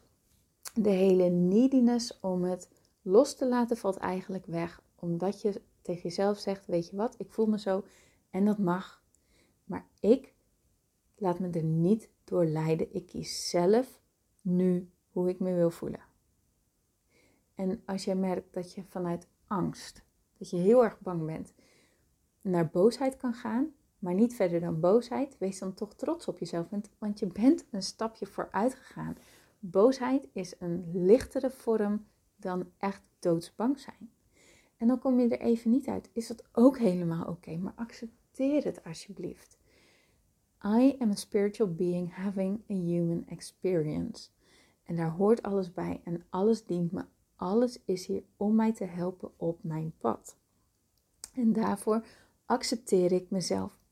de 0.74 0.90
hele 0.90 1.28
neediness 1.28 2.20
om 2.20 2.44
het 2.44 2.68
los 3.02 3.34
te 3.36 3.48
laten 3.48 3.76
valt 3.76 3.96
eigenlijk 3.96 4.46
weg. 4.46 4.82
Omdat 4.94 5.40
je 5.40 5.62
tegen 5.82 6.02
jezelf 6.02 6.38
zegt, 6.38 6.66
weet 6.66 6.88
je 6.88 6.96
wat, 6.96 7.14
ik 7.18 7.32
voel 7.32 7.46
me 7.46 7.58
zo 7.58 7.84
en 8.30 8.44
dat 8.44 8.58
mag. 8.58 9.02
Maar 9.64 9.86
ik 10.00 10.34
laat 11.14 11.38
me 11.38 11.50
er 11.50 11.64
niet 11.64 12.10
door 12.24 12.44
leiden. 12.44 12.94
Ik 12.94 13.06
kies 13.06 13.50
zelf 13.50 14.00
nu 14.40 14.90
hoe 15.08 15.28
ik 15.28 15.38
me 15.38 15.54
wil 15.54 15.70
voelen. 15.70 16.02
En 17.54 17.82
als 17.86 18.04
jij 18.04 18.16
merkt 18.16 18.54
dat 18.54 18.72
je 18.72 18.84
vanuit 18.84 19.28
angst, 19.46 20.04
dat 20.38 20.50
je 20.50 20.56
heel 20.56 20.84
erg 20.84 21.00
bang 21.00 21.26
bent, 21.26 21.54
naar 22.40 22.70
boosheid 22.70 23.16
kan 23.16 23.34
gaan, 23.34 23.74
maar 24.04 24.14
niet 24.14 24.34
verder 24.34 24.60
dan 24.60 24.80
boosheid, 24.80 25.38
wees 25.38 25.58
dan 25.58 25.74
toch 25.74 25.94
trots 25.94 26.28
op 26.28 26.38
jezelf. 26.38 26.66
Want 26.98 27.18
je 27.18 27.26
bent 27.26 27.64
een 27.70 27.82
stapje 27.82 28.26
vooruit 28.26 28.74
gegaan. 28.74 29.16
Boosheid 29.58 30.28
is 30.32 30.54
een 30.58 30.90
lichtere 30.92 31.50
vorm 31.50 32.06
dan 32.36 32.70
echt 32.78 33.02
doodsbang 33.18 33.78
zijn. 33.78 34.10
En 34.76 34.86
dan 34.86 34.98
kom 34.98 35.20
je 35.20 35.28
er 35.28 35.40
even 35.40 35.70
niet 35.70 35.86
uit. 35.86 36.10
Is 36.12 36.26
dat 36.26 36.44
ook 36.52 36.78
helemaal 36.78 37.26
oké, 37.26 37.56
maar 37.56 37.72
accepteer 37.76 38.64
het 38.64 38.84
alsjeblieft. 38.84 39.58
I 40.64 40.96
am 40.98 41.10
a 41.10 41.14
spiritual 41.14 41.74
being 41.74 42.14
having 42.14 42.60
a 42.70 42.74
human 42.74 43.26
experience. 43.28 44.28
En 44.82 44.96
daar 44.96 45.10
hoort 45.10 45.42
alles 45.42 45.72
bij 45.72 46.00
en 46.04 46.24
alles 46.28 46.64
dient 46.64 46.92
me. 46.92 47.04
Alles 47.36 47.80
is 47.84 48.06
hier 48.06 48.22
om 48.36 48.54
mij 48.54 48.72
te 48.72 48.84
helpen 48.84 49.30
op 49.36 49.58
mijn 49.62 49.92
pad. 49.98 50.36
En 51.34 51.52
daarvoor 51.52 52.06
accepteer 52.46 53.12
ik 53.12 53.30
mezelf 53.30 53.82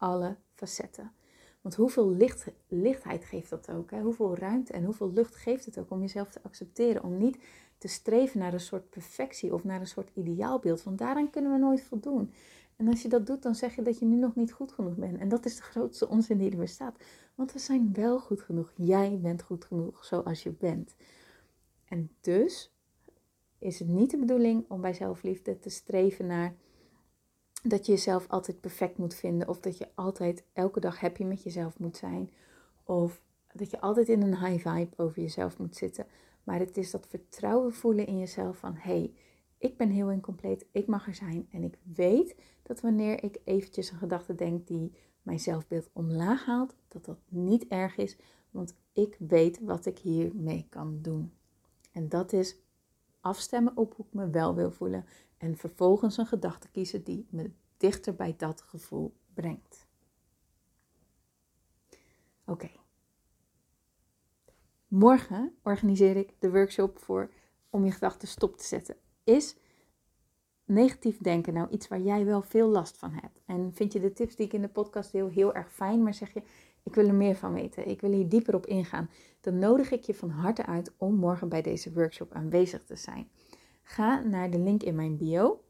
alle 0.00 0.36
facetten. 0.54 1.12
Want 1.60 1.74
hoeveel 1.74 2.10
licht, 2.10 2.46
lichtheid 2.68 3.24
geeft 3.24 3.50
dat 3.50 3.70
ook? 3.70 3.90
Hè? 3.90 4.00
Hoeveel 4.00 4.36
ruimte 4.36 4.72
en 4.72 4.84
hoeveel 4.84 5.12
lucht 5.12 5.36
geeft 5.36 5.64
het 5.64 5.78
ook 5.78 5.90
om 5.90 6.00
jezelf 6.00 6.30
te 6.30 6.42
accepteren? 6.42 7.02
Om 7.02 7.18
niet 7.18 7.38
te 7.78 7.88
streven 7.88 8.38
naar 8.38 8.52
een 8.52 8.60
soort 8.60 8.90
perfectie 8.90 9.54
of 9.54 9.64
naar 9.64 9.80
een 9.80 9.86
soort 9.86 10.10
ideaalbeeld. 10.14 10.82
Want 10.82 10.98
daaraan 10.98 11.30
kunnen 11.30 11.52
we 11.52 11.58
nooit 11.58 11.82
voldoen. 11.82 12.32
En 12.76 12.88
als 12.88 13.02
je 13.02 13.08
dat 13.08 13.26
doet, 13.26 13.42
dan 13.42 13.54
zeg 13.54 13.74
je 13.74 13.82
dat 13.82 13.98
je 13.98 14.04
nu 14.04 14.16
nog 14.16 14.34
niet 14.34 14.52
goed 14.52 14.72
genoeg 14.72 14.94
bent. 14.94 15.18
En 15.18 15.28
dat 15.28 15.44
is 15.44 15.56
de 15.56 15.62
grootste 15.62 16.08
onzin 16.08 16.38
die 16.38 16.50
er 16.50 16.56
bestaat. 16.56 17.04
Want 17.34 17.52
we 17.52 17.58
zijn 17.58 17.92
wel 17.92 18.20
goed 18.20 18.40
genoeg. 18.40 18.72
Jij 18.76 19.18
bent 19.22 19.42
goed 19.42 19.64
genoeg 19.64 20.04
zoals 20.04 20.42
je 20.42 20.50
bent. 20.50 20.94
En 21.88 22.10
dus 22.20 22.72
is 23.58 23.78
het 23.78 23.88
niet 23.88 24.10
de 24.10 24.18
bedoeling 24.18 24.64
om 24.68 24.80
bij 24.80 24.92
zelfliefde 24.92 25.58
te 25.58 25.70
streven 25.70 26.26
naar 26.26 26.54
dat 27.62 27.86
je 27.86 27.92
jezelf 27.92 28.28
altijd 28.28 28.60
perfect 28.60 28.98
moet 28.98 29.14
vinden. 29.14 29.48
Of 29.48 29.60
dat 29.60 29.78
je 29.78 29.88
altijd 29.94 30.44
elke 30.52 30.80
dag 30.80 31.00
happy 31.00 31.24
met 31.24 31.42
jezelf 31.42 31.78
moet 31.78 31.96
zijn. 31.96 32.30
Of 32.84 33.22
dat 33.52 33.70
je 33.70 33.80
altijd 33.80 34.08
in 34.08 34.22
een 34.22 34.46
high 34.46 34.68
vibe 34.68 34.96
over 34.96 35.22
jezelf 35.22 35.58
moet 35.58 35.76
zitten. 35.76 36.06
Maar 36.44 36.58
het 36.58 36.76
is 36.76 36.90
dat 36.90 37.06
vertrouwen 37.06 37.72
voelen 37.72 38.06
in 38.06 38.18
jezelf 38.18 38.58
van 38.58 38.74
hé, 38.74 38.98
hey, 38.98 39.12
ik 39.58 39.76
ben 39.76 39.90
heel 39.90 40.10
incompleet, 40.10 40.66
ik 40.72 40.86
mag 40.86 41.06
er 41.06 41.14
zijn. 41.14 41.48
En 41.50 41.62
ik 41.62 41.78
weet 41.94 42.34
dat 42.62 42.80
wanneer 42.80 43.24
ik 43.24 43.40
eventjes 43.44 43.90
een 43.90 43.98
gedachte 43.98 44.34
denk 44.34 44.66
die 44.66 44.92
mijn 45.22 45.40
zelfbeeld 45.40 45.90
omlaag 45.92 46.44
haalt, 46.44 46.74
dat 46.88 47.04
dat 47.04 47.18
niet 47.28 47.66
erg 47.66 47.96
is. 47.96 48.16
Want 48.50 48.74
ik 48.92 49.16
weet 49.18 49.60
wat 49.60 49.86
ik 49.86 49.98
hiermee 49.98 50.66
kan 50.68 50.98
doen. 51.02 51.32
En 51.92 52.08
dat 52.08 52.32
is 52.32 52.56
afstemmen 53.20 53.76
op 53.76 53.94
hoe 53.96 54.06
ik 54.06 54.12
me 54.12 54.30
wel 54.30 54.54
wil 54.54 54.70
voelen. 54.70 55.04
En 55.40 55.56
vervolgens 55.56 56.16
een 56.16 56.26
gedachte 56.26 56.70
kiezen 56.70 57.04
die 57.04 57.26
me 57.30 57.50
dichter 57.76 58.14
bij 58.14 58.34
dat 58.36 58.62
gevoel 58.62 59.16
brengt. 59.34 59.86
Oké. 62.44 62.70
Morgen 64.88 65.54
organiseer 65.62 66.16
ik 66.16 66.34
de 66.38 66.50
workshop 66.50 66.98
voor 66.98 67.30
om 67.70 67.84
je 67.84 67.90
gedachten 67.90 68.28
stop 68.28 68.56
te 68.56 68.64
zetten. 68.64 68.96
Is 69.24 69.56
negatief 70.64 71.18
denken 71.18 71.54
nou 71.54 71.70
iets 71.70 71.88
waar 71.88 72.00
jij 72.00 72.24
wel 72.24 72.42
veel 72.42 72.68
last 72.68 72.96
van 72.96 73.12
hebt? 73.12 73.40
En 73.46 73.74
vind 73.74 73.92
je 73.92 74.00
de 74.00 74.12
tips 74.12 74.36
die 74.36 74.46
ik 74.46 74.52
in 74.52 74.62
de 74.62 74.68
podcast 74.68 75.12
deel 75.12 75.28
heel 75.28 75.54
erg 75.54 75.72
fijn, 75.72 76.02
maar 76.02 76.14
zeg 76.14 76.32
je 76.32 76.42
ik 76.82 76.94
wil 76.94 77.06
er 77.06 77.14
meer 77.14 77.36
van 77.36 77.52
weten, 77.52 77.88
ik 77.88 78.00
wil 78.00 78.12
hier 78.12 78.28
dieper 78.28 78.54
op 78.54 78.66
ingaan, 78.66 79.10
dan 79.40 79.58
nodig 79.58 79.90
ik 79.90 80.02
je 80.02 80.14
van 80.14 80.30
harte 80.30 80.66
uit 80.66 80.92
om 80.96 81.14
morgen 81.14 81.48
bij 81.48 81.62
deze 81.62 81.92
workshop 81.92 82.32
aanwezig 82.32 82.84
te 82.84 82.96
zijn. 82.96 83.30
Ga 83.90 84.20
naar 84.20 84.50
de 84.50 84.58
link 84.58 84.82
in 84.82 84.94
mijn 84.94 85.16
bio 85.16 85.60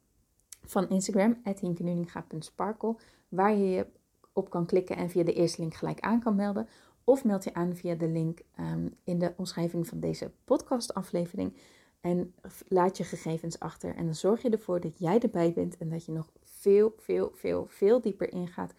van 0.63 0.89
Instagram, 0.89 1.41
hinkenuninga.sparkle, 1.61 2.97
waar 3.29 3.57
je 3.57 3.87
op 4.33 4.51
kan 4.51 4.67
klikken 4.67 4.97
en 4.97 5.11
via 5.11 5.25
de 5.25 5.33
eerste 5.33 5.61
link 5.61 5.75
gelijk 5.75 6.01
aan 6.01 6.21
kan 6.21 6.35
melden. 6.35 6.69
Of 7.05 7.25
meld 7.25 7.45
je 7.45 7.55
aan 7.55 7.77
via 7.77 7.95
de 7.95 8.09
link 8.09 8.41
ehm, 8.55 8.89
in 9.05 9.19
de 9.19 9.35
omschrijving 9.37 9.87
van 9.87 10.01
deze 10.01 10.33
podcastaflevering. 10.45 11.57
En 12.01 12.35
laat 12.69 12.97
je 12.97 13.05
gegevens 13.05 13.59
achter. 13.59 13.97
En 13.97 14.05
dan 14.05 14.15
zorg 14.15 14.43
je 14.43 14.51
ervoor 14.51 14.81
dat 14.81 14.99
jij 14.99 15.19
erbij 15.19 15.53
bent 15.53 15.77
en 15.77 15.89
dat 15.89 16.05
je 16.05 16.13
nog 16.13 16.31
veel, 16.43 16.95
veel, 16.97 17.31
veel, 17.35 17.67
veel 17.69 18.01
dieper 18.01 18.33
ingaat 18.33 18.75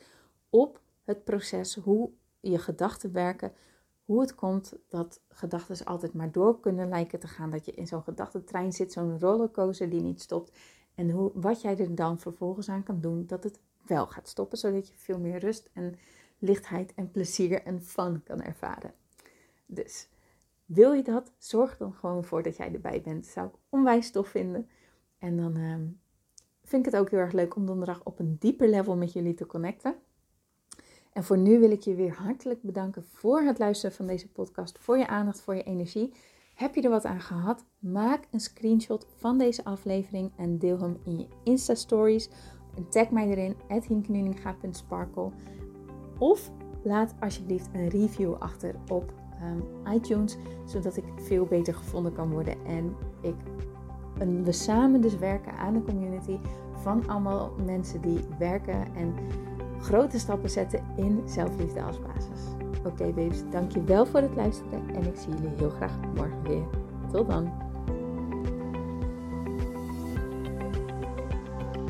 op 0.49 0.81
het 1.03 1.23
proces, 1.23 1.75
hoe 1.75 2.09
je 2.39 2.57
gedachten 2.57 3.11
werken, 3.11 3.53
hoe 4.05 4.21
het 4.21 4.35
komt 4.35 4.73
dat 4.89 5.21
gedachten 5.29 5.85
altijd 5.85 6.13
maar 6.13 6.31
door 6.31 6.59
kunnen 6.59 6.89
lijken 6.89 7.19
te 7.19 7.27
gaan. 7.27 7.49
Dat 7.49 7.65
je 7.65 7.71
in 7.71 7.87
zo'n 7.87 8.03
gedachtentrein 8.03 8.73
zit, 8.73 8.91
zo'n 8.91 9.19
rollercoaster 9.19 9.89
die 9.89 10.01
niet 10.01 10.21
stopt. 10.21 10.51
En 10.95 11.09
hoe, 11.09 11.31
wat 11.33 11.61
jij 11.61 11.77
er 11.77 11.95
dan 11.95 12.19
vervolgens 12.19 12.69
aan 12.69 12.83
kan 12.83 13.01
doen 13.01 13.25
dat 13.25 13.43
het 13.43 13.59
wel 13.85 14.07
gaat 14.07 14.27
stoppen, 14.27 14.57
zodat 14.57 14.87
je 14.87 14.93
veel 14.95 15.19
meer 15.19 15.39
rust 15.39 15.69
en 15.73 15.95
lichtheid 16.39 16.93
en 16.93 17.11
plezier 17.11 17.61
en 17.63 17.81
fun 17.81 18.23
kan 18.23 18.41
ervaren. 18.41 18.93
Dus 19.65 20.09
wil 20.65 20.93
je 20.93 21.03
dat? 21.03 21.31
Zorg 21.37 21.77
dan 21.77 21.93
gewoon 21.93 22.23
voor 22.23 22.43
dat 22.43 22.57
jij 22.57 22.73
erbij 22.73 23.01
bent. 23.01 23.25
Zou 23.25 23.47
ik 23.47 23.53
onwijs 23.69 24.11
tof 24.11 24.27
vinden. 24.27 24.69
En 25.17 25.37
dan 25.37 25.55
ehm, 25.55 25.87
vind 26.63 26.85
ik 26.85 26.91
het 26.91 27.01
ook 27.01 27.09
heel 27.09 27.19
erg 27.19 27.33
leuk 27.33 27.55
om 27.55 27.65
donderdag 27.65 28.03
op 28.03 28.19
een 28.19 28.35
dieper 28.39 28.69
level 28.69 28.95
met 28.95 29.13
jullie 29.13 29.33
te 29.33 29.45
connecten. 29.45 29.95
En 31.13 31.23
voor 31.23 31.37
nu 31.37 31.59
wil 31.59 31.71
ik 31.71 31.81
je 31.81 31.95
weer 31.95 32.13
hartelijk 32.13 32.61
bedanken 32.61 33.03
voor 33.03 33.41
het 33.41 33.59
luisteren 33.59 33.95
van 33.95 34.07
deze 34.07 34.27
podcast, 34.27 34.77
voor 34.79 34.97
je 34.97 35.07
aandacht, 35.07 35.41
voor 35.41 35.55
je 35.55 35.63
energie. 35.63 36.13
Heb 36.55 36.75
je 36.75 36.81
er 36.81 36.89
wat 36.89 37.05
aan 37.05 37.21
gehad? 37.21 37.65
Maak 37.79 38.27
een 38.31 38.39
screenshot 38.39 39.07
van 39.15 39.37
deze 39.37 39.63
aflevering 39.63 40.31
en 40.37 40.57
deel 40.57 40.79
hem 40.79 40.97
in 41.03 41.19
je 41.19 41.27
Insta 41.43 41.75
Stories. 41.75 42.29
En 42.75 42.89
tag 42.89 43.09
mij 43.09 43.27
erin, 43.27 43.55
hinknuninga.sparkle. 43.87 45.31
Of 46.17 46.51
laat 46.83 47.13
alsjeblieft 47.19 47.69
een 47.73 47.89
review 47.89 48.33
achter 48.33 48.75
op 48.87 49.13
um, 49.43 49.93
iTunes, 49.93 50.37
zodat 50.65 50.97
ik 50.97 51.03
veel 51.15 51.45
beter 51.45 51.73
gevonden 51.73 52.13
kan 52.13 52.31
worden. 52.31 52.65
En 52.65 52.95
ik, 53.21 53.35
en 54.17 54.43
we 54.43 54.51
samen 54.51 55.01
dus 55.01 55.17
werken 55.17 55.57
aan 55.57 55.75
een 55.75 55.85
community 55.85 56.37
van 56.81 57.07
allemaal 57.07 57.51
mensen 57.65 58.01
die 58.01 58.19
werken 58.39 58.95
en 58.95 59.13
grote 59.81 60.19
stappen 60.19 60.49
zetten 60.49 60.83
in 60.95 61.21
zelfliefde 61.25 61.81
als 61.81 61.99
basis. 61.99 62.41
Oké 62.77 62.87
okay, 62.87 63.13
babes, 63.13 63.43
dankjewel 63.49 64.05
voor 64.05 64.19
het 64.19 64.35
luisteren 64.35 64.89
en 64.93 65.03
ik 65.03 65.15
zie 65.15 65.33
jullie 65.33 65.57
heel 65.57 65.69
graag 65.69 65.99
morgen 66.15 66.43
weer. 66.43 66.63
Tot 67.11 67.29
dan. 67.29 67.51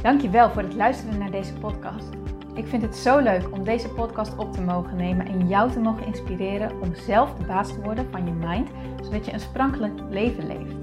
Dankjewel 0.02 0.50
voor 0.50 0.62
het 0.62 0.74
luisteren 0.74 1.18
naar 1.18 1.32
deze 1.32 1.54
podcast. 1.54 2.10
Ik 2.54 2.68
vind 2.68 2.82
het 2.82 2.96
zo 2.96 3.20
leuk 3.20 3.52
om 3.52 3.64
deze 3.64 3.90
podcast 3.90 4.38
op 4.38 4.54
te 4.54 4.62
mogen 4.62 4.96
nemen 4.96 5.26
en 5.26 5.48
jou 5.48 5.72
te 5.72 5.80
mogen 5.80 6.06
inspireren 6.06 6.82
om 6.82 6.96
zelf 6.96 7.34
de 7.34 7.46
baas 7.46 7.68
te 7.68 7.82
worden 7.82 8.08
van 8.12 8.26
je 8.26 8.32
mind, 8.32 8.70
zodat 9.02 9.26
je 9.26 9.34
een 9.34 9.40
sprankelijk 9.40 9.94
leven 10.10 10.48
leeft. 10.48 10.76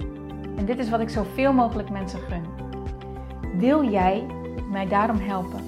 En 0.57 0.65
dit 0.65 0.79
is 0.79 0.91
wat 0.91 1.01
ik 1.01 1.09
zoveel 1.09 1.53
mogelijk 1.53 1.91
mensen 1.91 2.21
gun. 2.21 2.45
Wil 3.59 3.91
jij 3.91 4.27
mij 4.71 4.89
daarom 4.89 5.19
helpen? 5.19 5.68